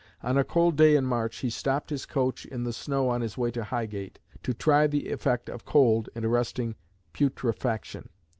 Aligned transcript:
On 0.23 0.35
a 0.35 0.43
cold 0.43 0.77
day 0.77 0.95
in 0.95 1.05
March 1.05 1.37
he 1.41 1.51
stopped 1.51 1.91
his 1.91 2.07
coach 2.07 2.43
in 2.47 2.63
the 2.63 2.73
snow 2.73 3.09
on 3.09 3.21
his 3.21 3.37
way 3.37 3.51
to 3.51 3.63
Highgate, 3.63 4.17
to 4.41 4.51
try 4.51 4.87
the 4.87 5.09
effect 5.09 5.47
of 5.47 5.63
cold 5.63 6.09
in 6.15 6.25
arresting 6.25 6.73
putrefaction. 7.13 8.09